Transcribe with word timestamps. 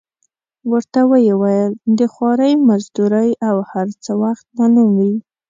ورته 0.71 1.01
ویې 1.09 1.33
ویل: 1.41 1.71
د 1.99 1.99
خوارۍ 2.13 2.53
مزدورۍ 2.67 3.29
او 3.47 3.55
هر 3.71 3.87
څه 4.03 4.11
وخت 4.23 4.45
معلوم 4.57 4.89
وي. 4.97 5.13